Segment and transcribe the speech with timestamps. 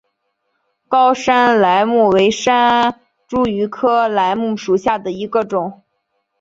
[0.87, 5.83] 高山梾木为山茱萸科梾木属下的一个种。